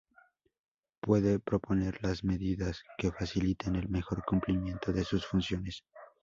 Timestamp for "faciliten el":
3.11-3.87